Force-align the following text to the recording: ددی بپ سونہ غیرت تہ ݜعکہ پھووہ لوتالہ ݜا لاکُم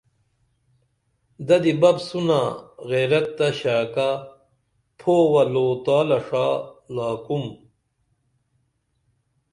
ددی 1.47 1.73
بپ 1.81 1.97
سونہ 2.07 2.39
غیرت 2.89 3.27
تہ 3.37 3.47
ݜعکہ 3.59 4.09
پھووہ 4.99 5.43
لوتالہ 5.53 6.19
ݜا 6.27 6.47
لاکُم 6.95 7.45